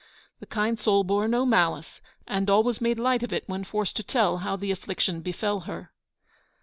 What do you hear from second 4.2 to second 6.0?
how the affliction befell her.